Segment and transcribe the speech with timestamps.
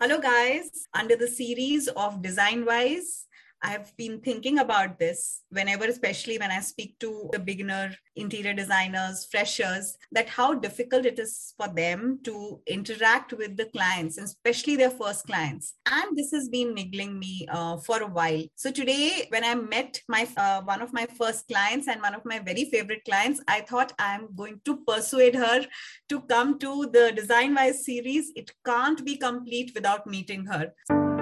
[0.00, 0.70] Hello, guys.
[0.94, 3.26] Under the series of Design Wise,
[3.62, 8.54] I have been thinking about this whenever, especially when I speak to the beginner interior
[8.54, 14.76] designers, freshers, that how difficult it is for them to interact with the clients, especially
[14.76, 15.74] their first clients.
[15.86, 18.44] And this has been niggling me uh, for a while.
[18.54, 22.24] So today, when I met my uh, one of my first clients and one of
[22.24, 25.66] my very favorite clients, I thought I'm going to persuade her
[26.08, 28.32] to come to the Design Wise series.
[28.36, 31.17] It can't be complete without meeting her.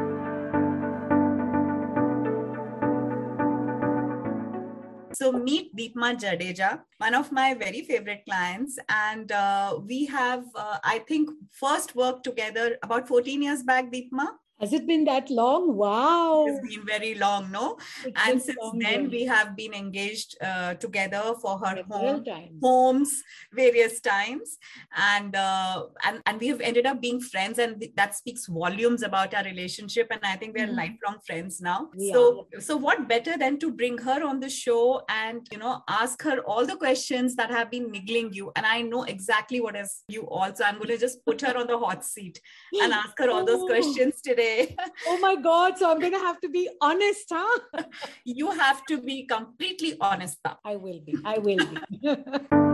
[5.17, 8.79] So meet Deepma Jadeja, one of my very favorite clients.
[8.91, 14.27] And uh, we have, uh, I think, first worked together about 14 years back, Deepma.
[14.61, 15.77] Has it been that long?
[15.77, 16.47] Wow.
[16.49, 17.77] It's been very long, no?
[18.07, 22.25] It's and since then, we have been engaged uh, together for her home,
[22.63, 24.57] homes various times.
[24.97, 29.35] And, uh, and, and we have ended up being friends, and that speaks volumes about
[29.35, 30.09] our relationship.
[30.11, 30.77] And I think we are mm-hmm.
[30.77, 31.91] lifelong friends now.
[32.11, 36.23] So, so what better than to bring her on the show and, you know, ask
[36.23, 38.53] her all the questions that have been niggling you.
[38.57, 40.55] And I know exactly what is you all.
[40.55, 42.41] So, I'm going to just put her on the hot seat
[42.81, 43.67] and ask her all those oh.
[43.67, 44.46] questions today
[45.07, 45.79] oh my God.
[45.79, 47.61] So I'm going to have to be honest, huh?
[48.25, 50.39] you have to be completely honest.
[50.45, 50.55] Huh?
[50.65, 51.17] I will be.
[51.25, 52.57] I will be.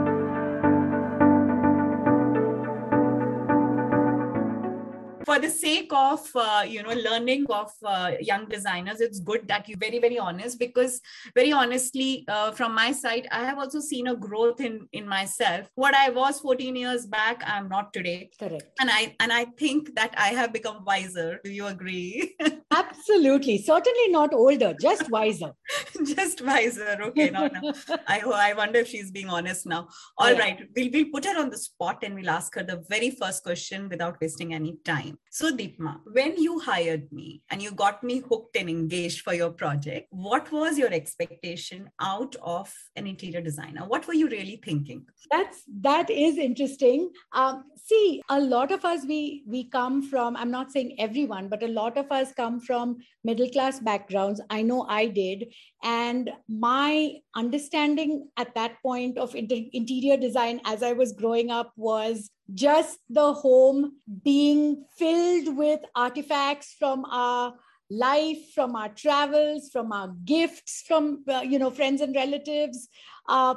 [5.25, 9.69] for the sake of uh, you know learning of uh, young designers it's good that
[9.69, 11.01] you're very very honest because
[11.35, 15.69] very honestly uh, from my side i have also seen a growth in in myself.
[15.75, 18.31] What i was 14 years back i'm not today.
[18.39, 18.65] Correct.
[18.81, 21.41] And i and i think that i have become wiser.
[21.45, 22.37] Do you agree
[22.77, 25.53] absolutely certainly not older just wiser
[26.15, 27.73] just wiser okay no no
[28.09, 30.39] i i wonder if she's being honest now All yeah.
[30.39, 33.43] right, we'll, we'll put her on the spot and we'll ask her the very first
[33.43, 35.19] question without wasting any time time.
[35.31, 39.51] So, Deepma, when you hired me and you got me hooked and engaged for your
[39.51, 43.83] project, what was your expectation out of an interior designer?
[43.87, 45.07] What were you really thinking?
[45.31, 47.11] That's that is interesting.
[47.33, 50.37] Um, see, a lot of us we we come from.
[50.37, 54.41] I'm not saying everyone, but a lot of us come from middle class backgrounds.
[54.51, 55.53] I know I did,
[55.83, 61.73] and my understanding at that point of inter- interior design as I was growing up
[61.77, 67.55] was just the home being filled with artifacts from our
[67.91, 72.89] life from our travels from our gifts from uh, you know friends and relatives
[73.29, 73.55] uh,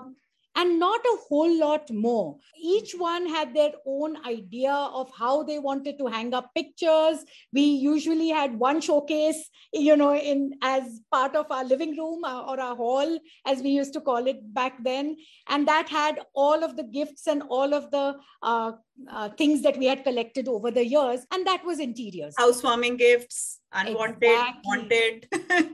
[0.56, 2.38] and not a whole lot more.
[2.58, 7.24] Each one had their own idea of how they wanted to hang up pictures.
[7.52, 12.44] We usually had one showcase, you know, in as part of our living room uh,
[12.44, 15.18] or our hall, as we used to call it back then,
[15.48, 18.72] and that had all of the gifts and all of the uh,
[19.10, 22.34] uh, things that we had collected over the years, and that was interiors.
[22.38, 24.62] Housewarming gifts, unwanted, exactly.
[24.66, 25.28] wanted,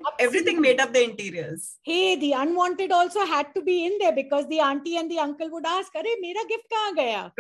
[0.20, 1.78] everything made up the interiors.
[1.84, 5.50] Hey, the unwanted also had to be in there because the auntie and the uncle
[5.52, 7.32] would ask, "Are mera gift kahan gaya?"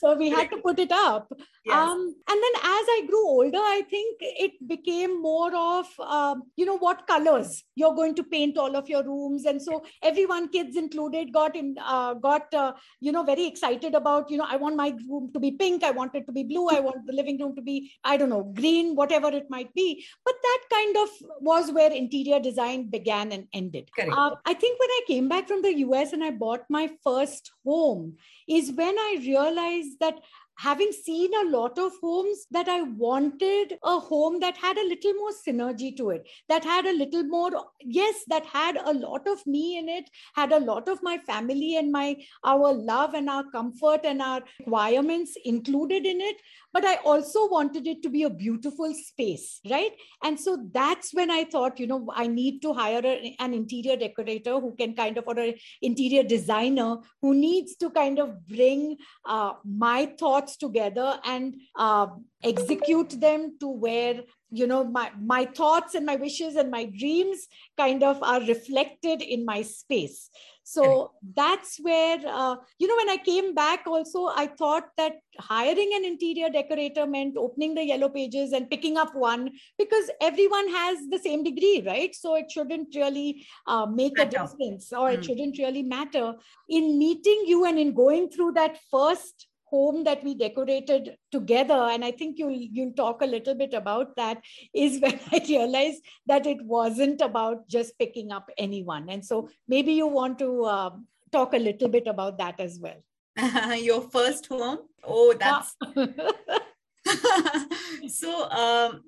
[0.00, 1.32] so we had to put it up.
[1.64, 1.74] Yes.
[1.76, 6.66] Um, and then as I grew older, I think it became more of, uh, you
[6.66, 10.76] know, what colors you're going to paint all of your rooms, and so everyone, kids
[10.76, 14.56] included, got in, uh, got, uh, you know, very excited excited about, you know, I
[14.56, 17.12] want my room to be pink, I want it to be blue, I want the
[17.12, 20.04] living room to be, I don't know, green, whatever it might be.
[20.24, 21.08] But that kind of
[21.40, 23.90] was where interior design began and ended.
[24.12, 27.52] Uh, I think when I came back from the US and I bought my first
[27.64, 30.20] home, is when I realized that
[30.56, 35.14] having seen a lot of homes that I wanted a home that had a little
[35.14, 37.50] more synergy to it, that had a little more,
[37.80, 41.76] yes, that had a lot of me in it, had a lot of my family
[41.76, 46.36] and my our love and our comfort and our requirements included in it.
[46.74, 49.92] But I also wanted it to be a beautiful space, right?
[50.24, 53.96] And so that's when I thought, you know, I need to hire a, an interior
[53.96, 58.96] decorator who can kind of, or an interior designer who needs to kind of bring
[59.24, 62.08] uh, my thoughts together and uh,
[62.42, 64.22] execute them to where
[64.54, 67.46] you know my my thoughts and my wishes and my dreams
[67.76, 70.30] kind of are reflected in my space
[70.66, 75.90] so that's where uh, you know when i came back also i thought that hiring
[75.94, 80.98] an interior decorator meant opening the yellow pages and picking up one because everyone has
[81.10, 84.28] the same degree right so it shouldn't really uh, make matter.
[84.28, 85.14] a difference or mm.
[85.14, 85.22] it hmm.
[85.22, 86.34] shouldn't really matter
[86.68, 92.04] in meeting you and in going through that first home that we decorated together and
[92.04, 94.42] i think you'll you'll talk a little bit about that
[94.86, 99.08] is when i realized that it wasn't about just picking up anyone.
[99.08, 100.90] And so maybe you want to uh,
[101.32, 103.02] talk a little bit about that as well.
[103.78, 104.78] Your first home?
[105.02, 105.76] Oh that's
[108.08, 109.02] so um,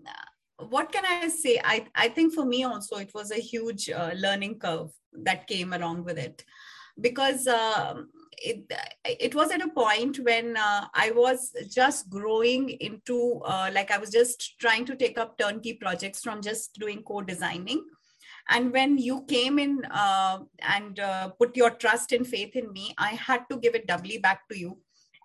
[0.69, 1.61] what can i say?
[1.65, 5.73] I i think for me also it was a huge uh, learning curve that came
[5.73, 6.45] along with it.
[7.01, 7.95] Because uh,
[8.39, 8.71] it
[9.05, 13.99] it was at a point when uh, i was just growing into uh, like i
[13.99, 17.83] was just trying to take up turnkey projects from just doing co-designing
[18.49, 22.95] and when you came in uh, and uh, put your trust and faith in me
[22.99, 24.79] i had to give it doubly back to you.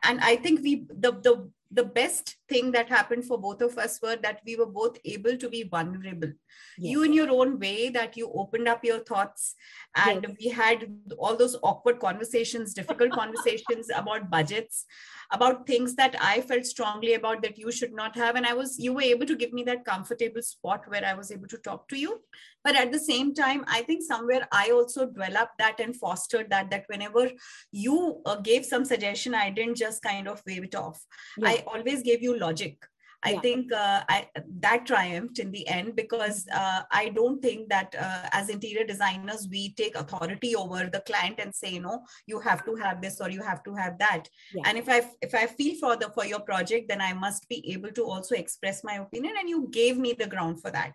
[0.03, 3.99] And i think we the the the best thing that happened for both of us
[4.03, 6.31] were that we were both able to be vulnerable
[6.77, 6.91] yes.
[6.91, 9.55] you in your own way that you opened up your thoughts
[9.95, 10.35] and yes.
[10.39, 10.85] we had
[11.17, 14.85] all those awkward conversations difficult conversations about budgets
[15.31, 18.77] about things that i felt strongly about that you should not have and i was
[18.79, 21.87] you were able to give me that comfortable spot where i was able to talk
[21.87, 22.19] to you
[22.63, 26.69] but at the same time i think somewhere i also developed that and fostered that
[26.69, 27.29] that whenever
[27.71, 31.05] you uh, gave some suggestion i didn't just kind of wave it off
[31.37, 31.49] yeah.
[31.49, 32.91] i always gave you logic
[33.23, 33.41] I yeah.
[33.41, 34.27] think uh, I,
[34.61, 39.47] that triumphed in the end because uh, I don't think that uh, as interior designers
[39.49, 43.29] we take authority over the client and say, no, you have to have this or
[43.29, 44.27] you have to have that.
[44.53, 44.63] Yeah.
[44.65, 47.71] And if I if I feel for the for your project, then I must be
[47.71, 49.35] able to also express my opinion.
[49.39, 50.93] And you gave me the ground for that.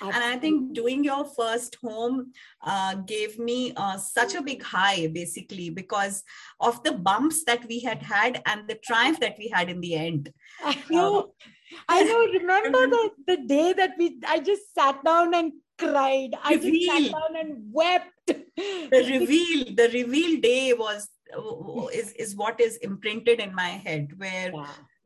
[0.00, 0.20] Absolutely.
[0.20, 5.08] And I think doing your first home uh, gave me uh, such a big high,
[5.08, 6.22] basically, because
[6.60, 9.94] of the bumps that we had had and the triumph that we had in the
[9.94, 10.32] end.
[10.64, 11.18] I know.
[11.18, 12.26] Uh, I know.
[12.26, 16.30] Remember the, the day that we, I just sat down and cried.
[16.42, 16.72] I reveal.
[16.72, 18.12] just sat down and wept.
[18.56, 21.08] The reveal, the reveal day was
[21.92, 24.52] is is what is imprinted in my head where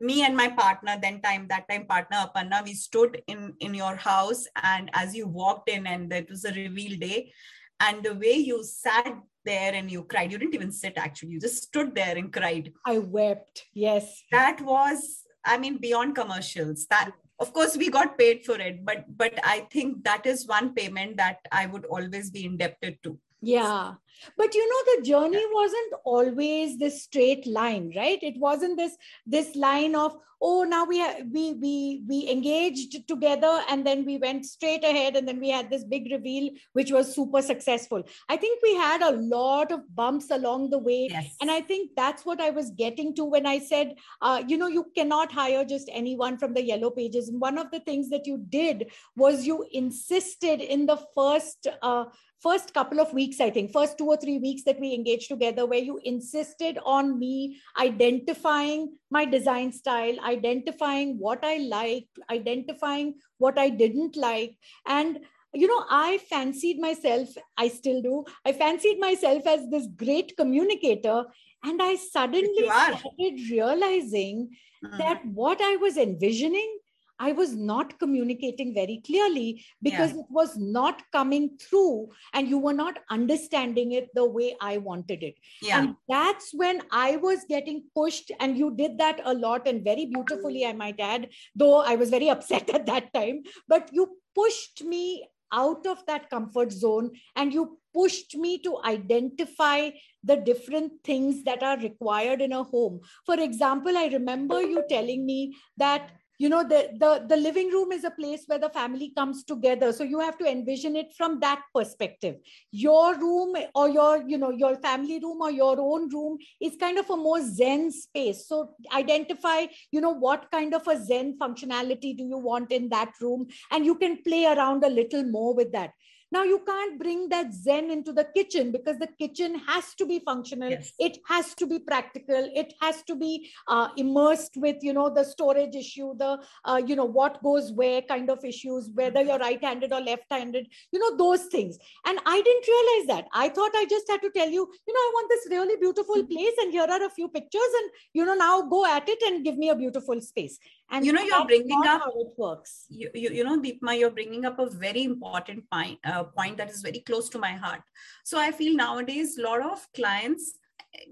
[0.03, 3.95] me and my partner then time that time partner aparna we stood in in your
[3.95, 7.31] house and as you walked in and it was a reveal day
[7.79, 9.13] and the way you sat
[9.45, 12.71] there and you cried you didn't even sit actually you just stood there and cried.
[12.85, 14.23] I wept yes.
[14.31, 16.85] That was i mean beyond commercials.
[16.87, 20.73] That of course we got paid for it but but i think that is one
[20.73, 23.93] payment that i would always be indebted to yeah.
[24.37, 28.21] But you know the journey wasn't always this straight line right?
[28.21, 28.95] It wasn't this
[29.25, 34.17] this line of oh now we ha- we we we engaged together and then we
[34.17, 38.03] went straight ahead and then we had this big reveal which was super successful.
[38.29, 41.07] I think we had a lot of bumps along the way.
[41.09, 41.35] Yes.
[41.41, 44.67] and i think that's what i was getting to when i said uh, you know
[44.67, 47.29] you cannot hire just anyone from the yellow pages.
[47.29, 52.05] And one of the things that you did was you insisted in the first uh,
[52.43, 55.65] first couple of weeks, I think, first two or three weeks that we engaged together,
[55.65, 63.57] where you insisted on me identifying my design style, identifying what I liked, identifying what
[63.57, 64.57] I didn't like.
[64.85, 65.19] And
[65.55, 71.25] you know, I fancied myself, I still do, I fancied myself as this great communicator.
[71.63, 74.49] And I suddenly started realizing
[74.83, 74.97] mm.
[74.97, 76.79] that what I was envisioning
[77.19, 80.19] I was not communicating very clearly because yeah.
[80.19, 85.23] it was not coming through and you were not understanding it the way I wanted
[85.23, 85.35] it.
[85.61, 85.79] Yeah.
[85.79, 90.05] And that's when I was getting pushed, and you did that a lot and very
[90.05, 93.43] beautifully, I might add, though I was very upset at that time.
[93.67, 99.91] But you pushed me out of that comfort zone and you pushed me to identify
[100.23, 102.99] the different things that are required in a home.
[103.25, 106.09] For example, I remember you telling me that
[106.43, 109.93] you know the, the the living room is a place where the family comes together.
[109.93, 112.35] So you have to envision it from that perspective.
[112.71, 116.97] Your room or your you know your family room or your own room is kind
[116.99, 118.45] of a more zen space.
[118.47, 123.13] So identify you know what kind of a zen functionality do you want in that
[123.21, 123.47] room?
[123.71, 125.91] And you can play around a little more with that
[126.33, 130.19] now you can't bring that Zen into the kitchen because the kitchen has to be
[130.19, 130.71] functional.
[130.71, 130.91] Yes.
[130.99, 132.49] It has to be practical.
[132.61, 136.95] It has to be uh, immersed with, you know, the storage issue, the, uh, you
[136.95, 141.45] know, what goes where kind of issues, whether you're right-handed or left-handed, you know, those
[141.45, 141.77] things.
[142.07, 143.27] And I didn't realize that.
[143.33, 146.15] I thought I just had to tell you, you know, I want this really beautiful
[146.15, 146.33] mm-hmm.
[146.33, 149.45] place and here are a few pictures and, you know, now go at it and
[149.45, 150.57] give me a beautiful space
[150.91, 152.85] and you know you're bringing up how it works.
[152.89, 156.69] you, you, you know deepma you're bringing up a very important point uh, point that
[156.69, 157.81] is very close to my heart.
[158.23, 160.55] So i feel nowadays a lot of clients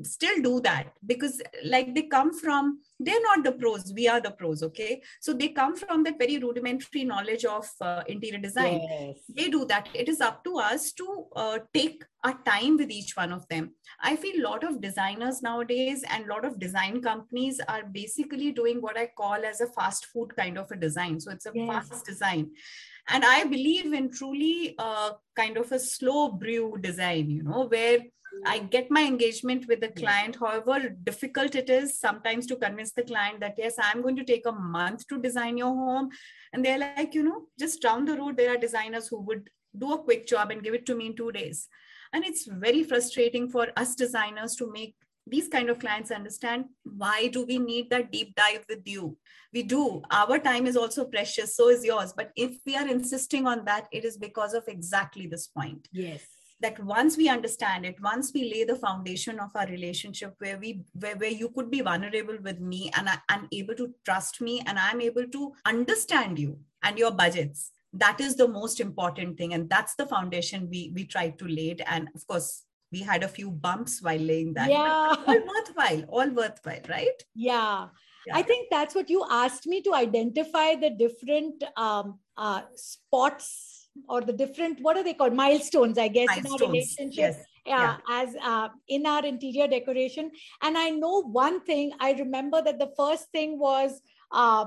[0.03, 4.31] still do that because like they come from they're not the pros we are the
[4.31, 5.01] pros okay?
[5.19, 8.81] So they come from that very rudimentary knowledge of uh, interior design.
[8.89, 9.17] Yes.
[9.35, 9.89] they do that.
[9.93, 13.71] It is up to us to uh, take our time with each one of them.
[14.01, 18.51] I feel a lot of designers nowadays and a lot of design companies are basically
[18.51, 21.19] doing what i call as a fast food kind of a design.
[21.19, 21.89] So it's a yes.
[21.89, 22.51] fast design.
[23.07, 27.99] And i believe in truly uh, kind of a slow brew design you know where
[28.45, 33.03] I get my engagement with the client, however difficult it is sometimes to convince the
[33.03, 36.09] client that, yes, I'm going to take a month to design your home.
[36.53, 39.93] And they're like, you know, just down the road, there are designers who would do
[39.93, 41.67] a quick job and give it to me in two days.
[42.13, 44.95] And it's very frustrating for us designers to make
[45.27, 49.17] these kind of clients understand why do we need that deep dive with you?
[49.53, 50.01] We do.
[50.09, 52.11] Our time is also precious so is yours.
[52.11, 55.87] But if we are insisting on that it is because of exactly this point.
[55.91, 56.25] Yes
[56.61, 60.81] that once we understand it once we lay the foundation of our relationship where we
[60.93, 64.61] where, where you could be vulnerable with me and I, am able to trust me
[64.65, 69.53] and i'm able to understand you and your budgets that is the most important thing
[69.53, 73.23] and that's the foundation we we try to lay it and of course we had
[73.23, 77.87] a few bumps while laying that yeah all worthwhile all worthwhile right yeah.
[78.27, 78.35] yeah.
[78.35, 83.70] I think that's what you asked me to identify the different um, uh, spots
[84.07, 86.61] or the different what are they called milestones i guess milestones.
[86.61, 87.45] in our relationship yes.
[87.65, 90.31] yeah, yeah, as uh, in our interior decoration
[90.61, 94.65] and i know one thing i remember that the first thing was uh,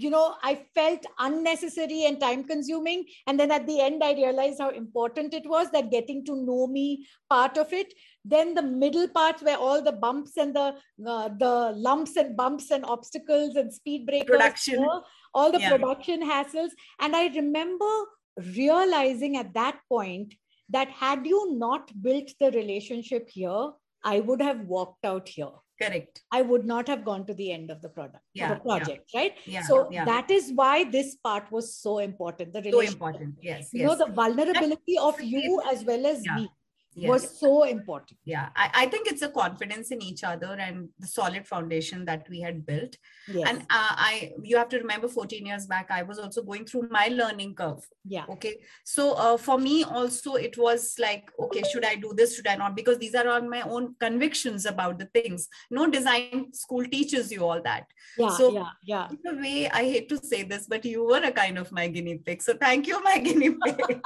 [0.00, 3.04] you know, I felt unnecessary and time consuming.
[3.26, 6.66] And then at the end, I realized how important it was that getting to know
[6.66, 7.92] me part of it.
[8.24, 10.74] Then the middle parts where all the bumps and the
[11.06, 14.86] uh, the lumps and bumps and obstacles and speed breakers, production,
[15.34, 15.70] all the yeah.
[15.70, 16.70] production hassles.
[17.00, 17.90] And I remember
[18.36, 20.34] realizing at that point
[20.68, 23.70] that had you not built the relationship here,
[24.04, 27.70] I would have walked out here correct i would not have gone to the end
[27.70, 29.20] of the product yeah, the project yeah.
[29.20, 30.04] right yeah, so yeah.
[30.04, 32.98] that is why this part was so important the relationship.
[32.98, 33.88] so important yes you yes.
[33.88, 36.48] know the vulnerability of you as well as me
[36.94, 37.08] yes.
[37.08, 38.18] was so important.
[38.24, 42.26] Yeah, I, I think it's a confidence in each other and the solid foundation that
[42.28, 42.96] we had built.
[43.28, 43.48] Yes.
[43.48, 46.88] And uh, I, you have to remember, 14 years back, I was also going through
[46.90, 47.86] my learning curve.
[48.04, 48.24] Yeah.
[48.28, 48.56] Okay.
[48.84, 52.36] So uh, for me also, it was like, okay, should I do this?
[52.36, 52.76] Should I not?
[52.76, 55.48] Because these are all my own convictions about the things.
[55.70, 57.86] No design school teaches you all that.
[58.18, 58.30] Yeah.
[58.30, 59.08] So yeah, yeah.
[59.10, 61.88] In a way, I hate to say this, but you were a kind of my
[61.88, 62.42] guinea pig.
[62.42, 64.00] So thank you, my guinea pig.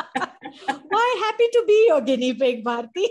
[0.66, 3.06] Why happy to be your guinea pig, Bharti?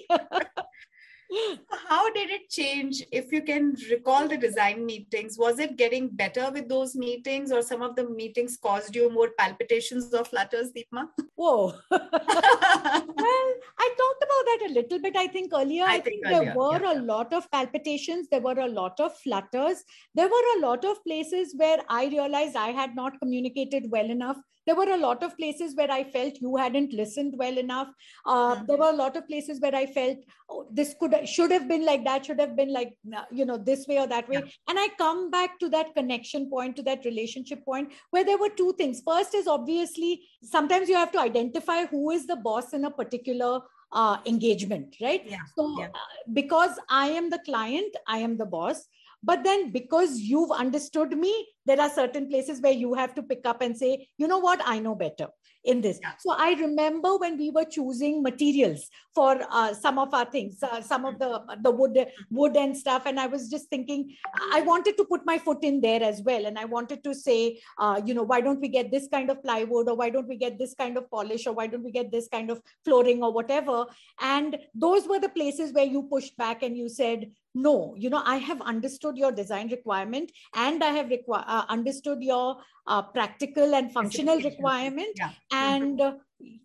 [1.90, 6.50] how did it change if you can recall the design meetings was it getting better
[6.52, 11.08] with those meetings or some of the meetings caused you more palpitations or flutters deepma
[11.36, 13.50] whoa well
[13.86, 16.46] i talked about that a little bit i think earlier i, I think, think earlier,
[16.46, 16.94] there were yeah.
[16.94, 19.84] a lot of palpitations there were a lot of flutters
[20.14, 24.38] there were a lot of places where i realized i had not communicated well enough
[24.66, 27.90] there were a lot of places where i felt you hadn't listened well enough
[28.26, 28.66] uh, mm-hmm.
[28.66, 30.18] there were a lot of places where i felt
[30.50, 32.96] oh, this could should have been like that should have been like
[33.32, 34.52] you know this way or that way yeah.
[34.70, 38.50] and i come back to that connection point to that relationship point where there were
[38.50, 42.86] two things first is obviously sometimes you have to identify who is the boss in
[42.86, 45.38] a particular uh, engagement right yeah.
[45.56, 45.86] so yeah.
[45.86, 48.88] Uh, because i am the client i am the boss
[49.24, 51.34] but then because you've understood me
[51.66, 54.62] there are certain places where you have to pick up and say you know what?
[54.66, 55.28] I know better
[55.64, 56.00] in this.
[56.02, 56.12] Yeah.
[56.20, 60.82] so i remember when we were choosing materials for uh, some of our things uh,
[60.82, 61.30] some of the
[61.62, 63.04] the wood wood and stuff.
[63.06, 64.16] And i was just thinking
[64.52, 66.46] i wanted to put my foot in there as well.
[66.46, 69.42] And i wanted to say uh, you know why don't we get this kind of
[69.42, 72.12] plywood or why don't we get this kind of polish or why don't we get
[72.12, 73.86] this kind of flooring or whatever?
[74.20, 78.22] And those were the places where you pushed back and you said no you know
[78.26, 82.58] i have understood your design requirement and i have requ- uh, understood your
[82.88, 85.32] uh, practical and functional requirement yeah.
[85.52, 86.14] and uh,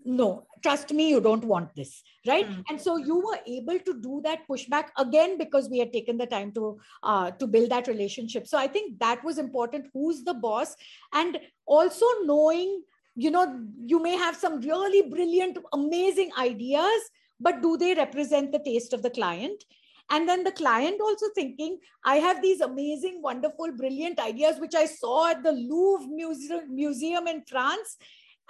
[0.05, 2.47] no trust me you don't want this right?
[2.47, 2.61] Mm-hmm.
[2.69, 6.27] and so you were able to do that pushback again because we had taken the
[6.27, 8.47] time to uh, to build that relationship.
[8.47, 9.87] So i think that was important.
[9.93, 10.77] Who's the boss?
[11.13, 12.83] And also knowing
[13.15, 17.09] you know you may have some really brilliant amazing ideas
[17.41, 19.65] but do they represent the taste of the client
[20.11, 24.87] and then the client also thinking i have these amazing wonderful brilliant ideas which i
[24.87, 27.97] saw at the louvre museum, museum in france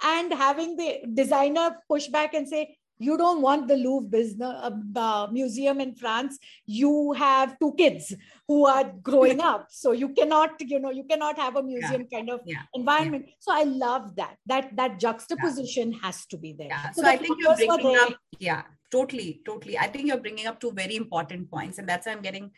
[0.03, 4.71] and having the designer push back and say you don't want the Louvre business uh,
[4.95, 6.37] uh, museum in France.
[6.65, 8.13] You have two kids
[8.47, 12.17] who are growing up, so you cannot, you know, you cannot have a museum yeah.
[12.17, 12.63] kind of yeah.
[12.73, 13.25] environment.
[13.27, 13.33] Yeah.
[13.39, 14.35] So I love that.
[14.45, 16.69] That that juxtaposition has to be there.
[16.93, 19.77] So, so I think you're bringing up, yeah, totally, totally.
[19.77, 22.51] I think you're bringing up two very important points, and that's why I'm getting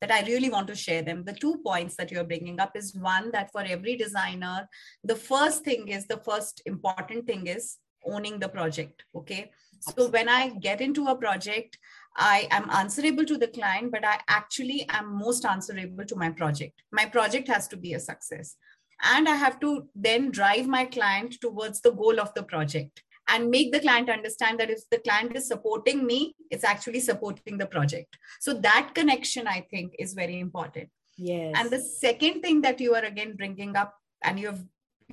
[0.00, 1.24] that I really want to share them.
[1.24, 4.68] The two points that you're bringing up is one that for every designer,
[5.02, 9.04] the first thing is the first important thing is owning the project.
[9.14, 9.50] Okay.
[9.80, 11.78] So when I get into a project,
[12.16, 16.82] I am answerable to the client, but I actually am most answerable to my project.
[16.92, 18.56] My project has to be a success.
[19.02, 23.02] And I have to then drive my client towards the goal of the project.
[23.28, 27.58] And make the client understand that if the client is supporting me it's actually supporting
[27.58, 28.16] the project.
[28.40, 30.88] So that connection i think is very important.
[31.16, 31.54] Yes.
[31.56, 34.62] And the second thing that you are again bringing up and you've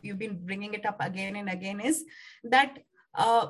[0.01, 2.03] you've been bringing it up again and again is
[2.44, 2.80] that
[3.15, 3.48] uh,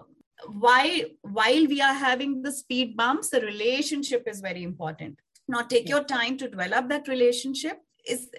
[0.48, 5.20] why while we are having the speed bumps the relationship is very important.
[5.48, 5.96] Now take yeah.
[5.96, 7.80] your time to develop that relationship.
[8.06, 8.30] Is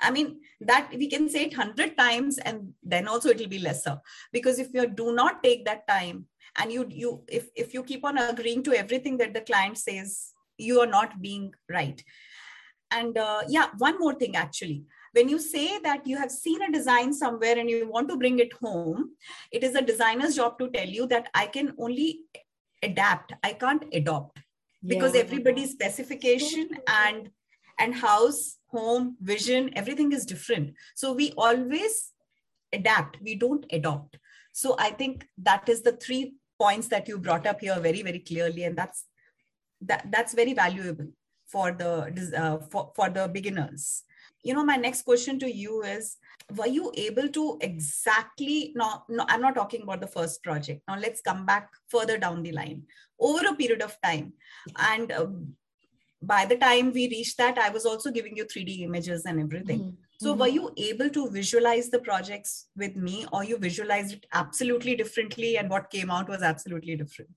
[0.00, 3.58] i mean that we can say it 100 times and then also it will be
[3.58, 4.00] lesser.
[4.32, 8.04] Because if you do not take that time and you you if if you keep
[8.04, 12.02] on agreeing to everything that the client says you are not being right.
[12.90, 14.84] And uh, yeah one more thing actually.
[15.12, 18.40] When you say that you have seen a design somewhere and you want to bring
[18.40, 19.10] it home
[19.52, 22.24] it is a designer's job to tell you that i can only
[22.84, 23.32] adapt.
[23.42, 24.38] I can't adopt.
[24.86, 25.22] Because yeah.
[25.22, 27.30] everybody's specification and
[27.78, 30.74] and house home vision everything is different.
[30.94, 32.10] So we always
[32.72, 33.20] adapt.
[33.22, 34.18] We don't adopt.
[34.52, 38.20] So i think that is the three points that you brought up here very very
[38.20, 39.04] clearly and that's
[39.80, 41.08] that that's very valuable
[41.46, 41.92] for the
[42.36, 44.02] uh, for, for the beginners.
[44.42, 46.16] You know my next question to you is
[46.56, 50.82] were you able to exactly no, no i'm not talking about the first project.
[50.88, 52.82] Now let's come back further down the line.
[53.18, 54.32] Over a period of time
[54.76, 55.54] and um,
[56.26, 59.80] by the time we reached that i was also giving you 3d images and everything
[59.80, 60.24] mm-hmm.
[60.24, 60.40] so mm-hmm.
[60.40, 65.56] were you able to visualize the projects with me or you visualized it absolutely differently
[65.58, 67.30] and what came out was absolutely different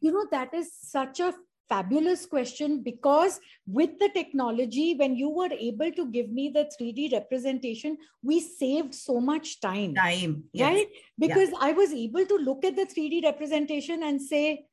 [0.00, 1.32] you know that is such a
[1.68, 7.12] fabulous question because with the technology when you were able to give me the 3d
[7.12, 10.68] representation we saved so much time time yes.
[10.68, 10.86] right
[11.18, 11.58] because yeah.
[11.60, 14.64] i was able to look at the 3d representation and say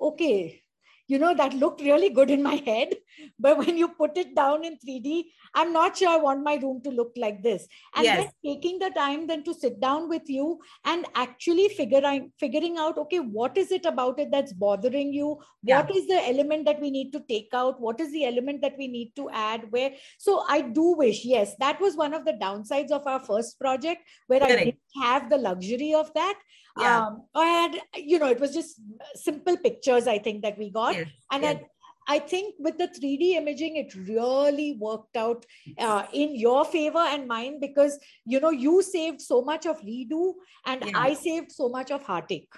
[0.00, 0.62] okay
[1.08, 2.94] you know that looked really good in my head
[3.38, 6.80] but when you put it down in 3d i'm not sure i want my room
[6.82, 8.18] to look like this and yes.
[8.18, 12.98] then taking the time then to sit down with you and actually figuring figuring out
[12.98, 15.80] okay what is it about it that's bothering you yeah.
[15.80, 18.76] what is the element that we need to take out what is the element that
[18.78, 22.38] we need to add where so i do wish yes that was one of the
[22.44, 24.60] downsides of our first project where Correct.
[24.60, 26.38] i didn't have the luxury of that
[26.78, 27.06] yeah.
[27.06, 28.80] um and you know it was just
[29.14, 31.08] simple pictures i think that we got yes.
[31.30, 31.56] and yes.
[31.56, 31.66] I,
[32.08, 35.44] I think with the 3D imaging, it really worked out
[35.76, 40.34] uh, in your favor and mine because you know you saved so much of redo
[40.66, 40.92] and yeah.
[40.94, 42.52] I saved so much of heartache.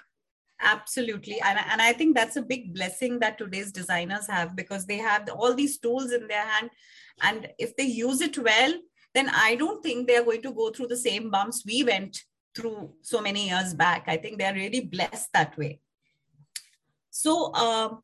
[0.61, 4.97] Absolutely, and and I think that's a big blessing that today's designers have because they
[4.97, 6.69] have all these tools in their hand,
[7.23, 8.73] and if they use it well,
[9.15, 12.23] then I don't think they are going to go through the same bumps we went
[12.59, 14.03] through so many years back.
[14.07, 15.79] I think they're really blessed that way.
[17.09, 17.95] So uh,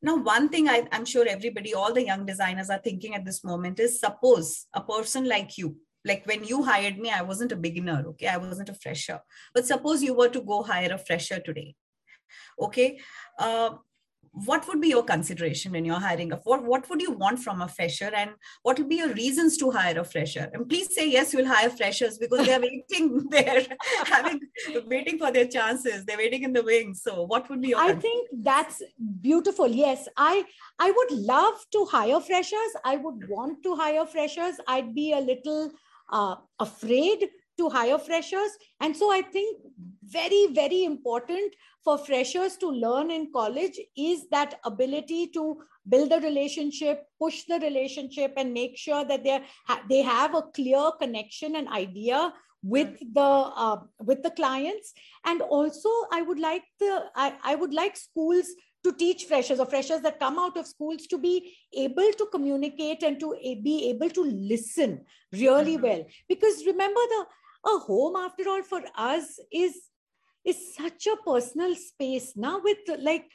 [0.00, 3.44] now one thing I, I'm sure everybody, all the young designers are thinking at this
[3.44, 7.56] moment is suppose a person like you, like when you hired me, I wasn't a
[7.56, 8.28] beginner, okay?
[8.28, 9.20] I wasn't a fresher.
[9.54, 11.74] But suppose you were to go hire a fresher today,
[12.60, 12.98] okay?
[13.38, 13.70] Uh,
[14.32, 17.60] what would be your consideration when you're hiring a what, what would you want from
[17.60, 18.30] a fresher and
[18.62, 20.50] what will be your reasons to hire a fresher?
[20.52, 23.66] And please say yes you'll hire freshers because they're waiting they're
[24.06, 24.40] having
[24.86, 26.04] waiting for their chances.
[26.04, 27.02] They're waiting in the wings.
[27.02, 28.82] So what would be your i think that's
[29.20, 29.68] beautiful.
[29.68, 30.44] Yes i
[30.78, 32.72] i would love to hire freshers.
[32.84, 34.56] I would want to hire freshers.
[34.66, 35.72] I'd be a little
[36.10, 38.50] uh, afraid to hire freshers.
[38.80, 39.58] And so i think
[40.04, 46.20] very very important for freshers to learn in college is that ability to build a
[46.20, 49.42] relationship push the relationship and make sure that they
[49.88, 54.92] they have a clear connection and idea with the uh, with the clients.
[55.24, 58.46] And also i would like the I, I would like schools
[58.84, 63.02] to teach freshers or freshers that come out of schools to be able to communicate
[63.02, 65.82] and to be able to listen really mm-hmm.
[65.82, 66.06] well.
[66.28, 67.24] Because remember the
[67.66, 69.76] a home after all for us is
[70.44, 73.26] is such a personal space now with like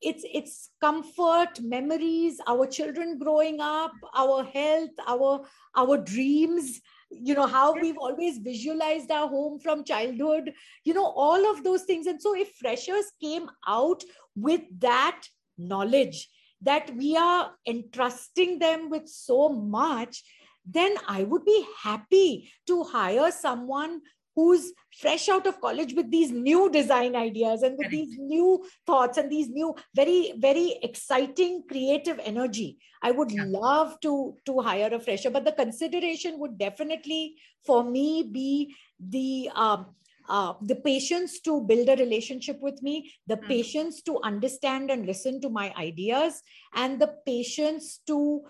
[0.00, 5.44] it's it's comfort memories our children growing up our health our
[5.76, 10.52] our dreams you know how we've always visualized our home from childhood
[10.84, 12.06] you know all of those things.
[12.06, 14.02] And so if freshers came out
[14.36, 15.22] with that
[15.58, 16.28] knowledge
[16.62, 20.22] that we are entrusting them with so much
[20.64, 24.00] then i would be happy to hire someone
[24.36, 29.16] who's fresh out of college with these new design ideas and with these new thoughts
[29.16, 33.44] and these new very very exciting creative energy i would yeah.
[33.46, 39.50] love to to hire a fresher but the consideration would definitely for me be the
[39.54, 39.86] um,
[40.28, 43.46] uh, the patience to build a relationship with me, the mm-hmm.
[43.46, 46.40] patience to understand and listen to my ideas,
[46.74, 48.42] and the patience to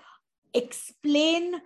[0.54, 1.60] explain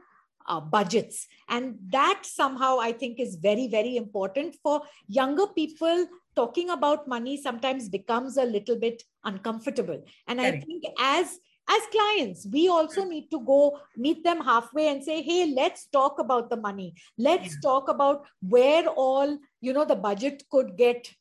[0.49, 6.71] uh, budgets and that somehow i think is very very important for younger people talking
[6.71, 11.39] about money sometimes becomes a little bit uncomfortable and i think as
[11.71, 13.11] as clients we also hmm.
[13.11, 17.55] need to go meet them halfway and say hey let's talk about the money let's
[17.55, 17.61] yeah.
[17.63, 21.13] talk about where all you know the budget could get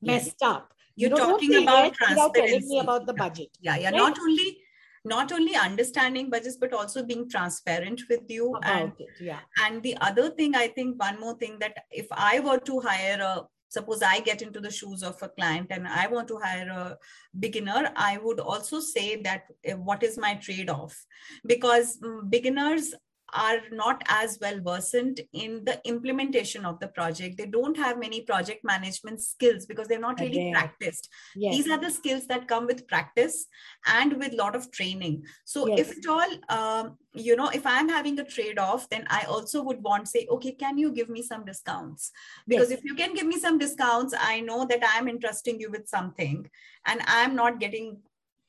[0.00, 0.50] messed yeah.
[0.50, 3.96] up you're you know, talking about without telling me about the budget yeah yeah right?
[3.96, 4.58] not only
[5.04, 8.54] not only understanding budgets but also being transparent with you.
[8.56, 9.40] About and it, yeah.
[9.64, 13.20] and the other thing i think one more thing that if i were to hire
[13.20, 16.68] a suppose i get into the shoes of a client and i want to hire
[16.68, 16.98] a
[17.38, 21.04] beginner i would also say that eh, what is my trade off
[21.46, 22.94] because mm, beginners
[23.32, 27.38] are not as well versed in the implementation of the project.
[27.38, 30.52] They don't have many project management skills because they're not really okay.
[30.52, 31.08] practiced.
[31.34, 31.56] Yes.
[31.56, 33.46] These are the skills that come with practice
[33.86, 35.24] and with a lot of training.
[35.44, 35.80] So yes.
[35.80, 39.82] if at all, um, you know, if I'm having a trade-off, then I also would
[39.82, 42.10] want to say, okay, can you give me some discounts?
[42.46, 42.78] Because yes.
[42.78, 46.48] if you can give me some discounts, I know that I'm entrusting you with something
[46.86, 47.98] and I'm not getting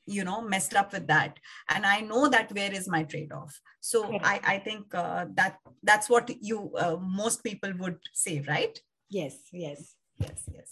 [0.06, 1.38] you know messed up with that.
[1.68, 3.60] And i know that where is my trade-off.
[3.80, 8.78] So i i think uh, that that's what you uh, most people would say right?
[9.08, 10.70] Yes yes yes yes.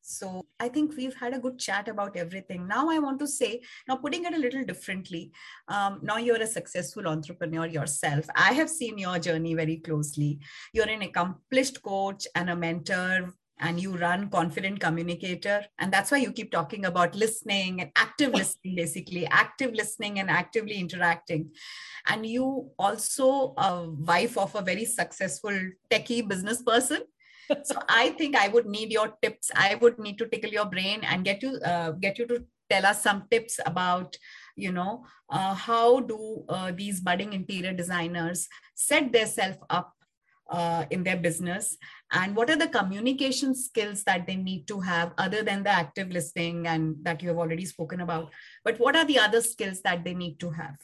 [0.00, 2.66] So i think we've had a good chat about everything.
[2.66, 5.32] Now i want to say now putting it a little differently
[5.68, 8.26] um, now you're a successful entrepreneur yourself.
[8.34, 10.38] I have seen your journey very closely.
[10.72, 16.18] You're an accomplished coach and a mentor and you run confident communicator and that's why
[16.18, 21.50] you keep talking about listening and active listening basically active listening and actively interacting.
[22.06, 25.58] And you also a wife of a very successful
[25.90, 27.02] techie business person.
[27.64, 29.50] So i think i would need your tips.
[29.54, 32.86] I would need to tickle your brain and get you uh, get you to tell
[32.86, 34.16] us some tips about
[34.56, 39.94] you know uh, how do uh, these budding interior designers set themselves up
[40.48, 41.76] uh, in their business?
[42.12, 46.10] And what are the communication skills that they need to have other than the active
[46.10, 48.30] listening and that you have already spoken about?
[48.64, 50.76] But what are the other skills that they need to have?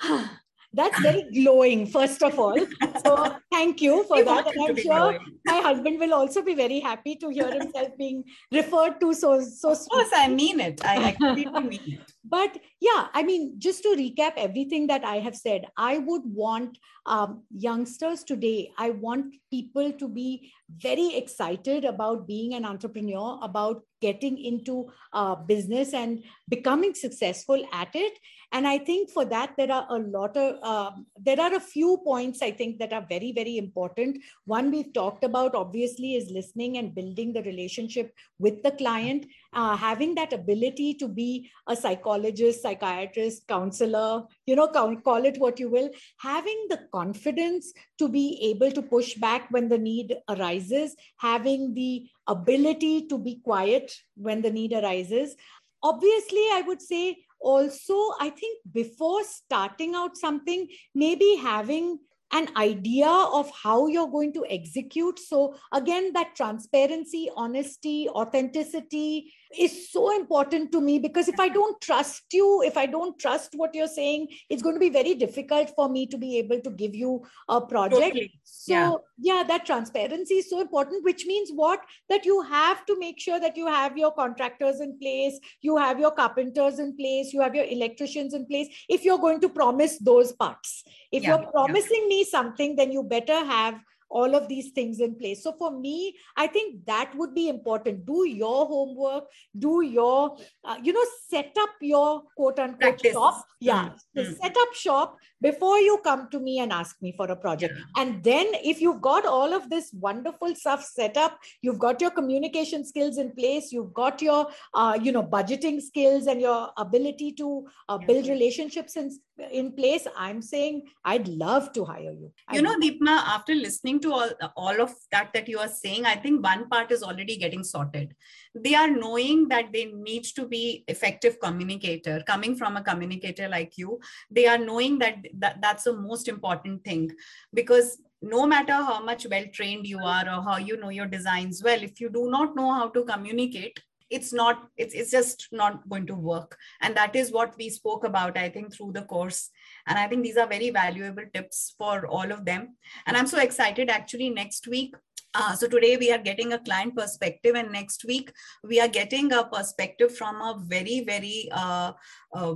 [0.72, 2.58] That's very glowing first of all.
[3.04, 4.46] So thank you for that.
[4.46, 5.38] and i'm sure glowing.
[5.46, 9.70] my husband will also be very happy to hear himself being referred to so so
[9.70, 10.84] of course i mean it.
[10.84, 15.16] I, I completely mean it but yeah i mean just to recap everything that i
[15.16, 21.84] have said i would want um, youngsters today i want people to be very excited
[21.84, 28.18] about being an entrepreneur about getting into uh, business and becoming successful at it.
[28.52, 31.98] And i think for that there are a lot of uh, there are a few
[32.04, 34.18] points i think that are very very important.
[34.44, 39.74] One we've talked about obviously is listening and building the relationship with the client uh,
[39.74, 45.70] having that ability to be a psychologist, psychiatrist, counselor, you know, call it what you
[45.70, 51.72] will, having the confidence to be able to push back when the need arises, having
[51.72, 55.34] the ability to be quiet when the need arises.
[55.82, 61.98] Obviously, I would say also, I think before starting out something, maybe having
[62.32, 65.18] an idea of how you're going to execute.
[65.18, 71.80] So, again, that transparency, honesty, authenticity, is so important to me because if I don't
[71.80, 75.70] trust you, if I don't trust what you're saying, it's going to be very difficult
[75.74, 78.02] for me to be able to give you a project.
[78.02, 78.40] Totally.
[78.44, 78.94] So, yeah.
[79.18, 81.80] yeah, that transparency is so important, which means what?
[82.08, 86.00] That you have to make sure that you have your contractors in place, you have
[86.00, 88.68] your carpenters in place, you have your electricians in place.
[88.88, 91.38] If you're going to promise those parts, if yeah.
[91.38, 92.08] you're promising yeah.
[92.08, 95.42] me something, then you better have all of these things in place.
[95.42, 98.06] So for me, I think that would be important.
[98.06, 99.24] Do your homework,
[99.58, 103.12] do your, uh, you know, set up your quote unquote Practice.
[103.12, 103.44] shop.
[103.60, 103.90] Yeah.
[104.16, 104.32] Mm-hmm.
[104.34, 107.74] Set up shop before you come to me and ask me for a project.
[107.76, 108.02] Yeah.
[108.02, 112.10] And then if you've got all of this wonderful stuff set up, you've got your
[112.10, 117.32] communication skills in place, you've got your, uh, you know, budgeting skills and your ability
[117.32, 119.10] to uh, build relationships in,
[119.50, 122.32] in place, I'm saying I'd love to hire you.
[122.52, 126.16] You know, Deepma, after listening to all, all of that that you are saying, I
[126.16, 128.14] think one part is already getting sorted.
[128.54, 132.22] They are knowing that they need to be effective communicator.
[132.26, 136.84] Coming from a communicator like you, they are knowing that, that that's the most important
[136.84, 137.10] thing.
[137.54, 141.62] Because no matter how much well trained you are or how you know your designs
[141.62, 143.78] well, if you do not know how to communicate,
[144.10, 146.56] it's not it's, it's just not going to work.
[146.80, 149.50] And that is what we spoke about i think through the course.
[149.86, 152.76] And i think these are very valuable tips for all of them.
[153.06, 154.94] And i'm so excited actually next week
[155.36, 158.32] uh, so today we are getting a client perspective, and next week
[158.64, 161.92] we are getting a perspective from a very, very, uh,
[162.34, 162.54] uh,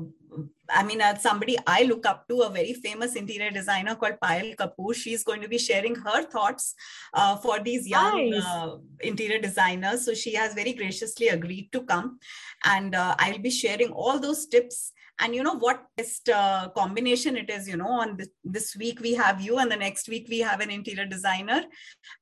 [0.71, 4.57] I mean, uh, somebody I look up to, a very famous interior designer called Payal
[4.57, 4.95] Kapoor.
[4.95, 6.75] She's going to be sharing her thoughts
[7.13, 8.45] uh, for these young nice.
[8.47, 10.07] Uh, interior designers.
[10.07, 12.19] So she has very graciously agreed to come,
[12.65, 17.51] and I'll be sharing all those tips and you know what best uh, combination it
[17.51, 20.41] is you know on this, this week we have you and the next week we
[20.41, 21.63] have an interior designer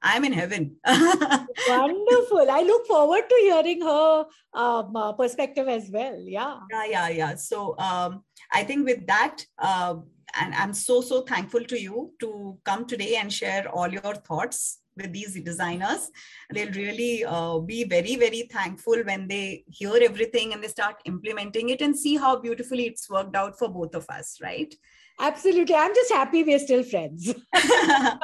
[0.03, 0.77] i'm in heaven.
[0.87, 2.47] Wonderful.
[2.59, 6.59] I look forward to hearing her um, uh, perspective as well yeah.
[6.71, 7.35] Yeah yeah yeah.
[7.35, 9.97] So um, i think with that uh,
[10.41, 14.81] and i'm so so thankful to you to come today and share all your thoughts
[14.97, 16.11] with these designers.
[16.53, 21.69] They'll really uh, be very very thankful when they hear everything and they start implementing
[21.69, 24.75] it and see how beautifully it's worked out for both of us right
[25.19, 25.75] absolutely.
[25.75, 27.35] I'm just happy we're still friends.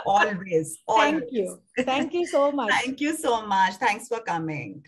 [0.07, 1.61] Always, always thank you.
[1.81, 2.71] thank you so much.
[2.71, 3.75] Thank you so much.
[3.75, 4.85] Thanks for coming